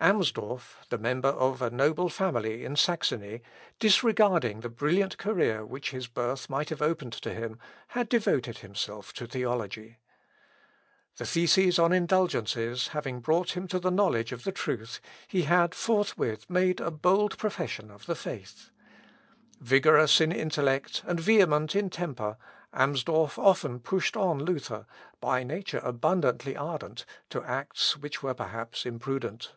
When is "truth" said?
14.52-15.00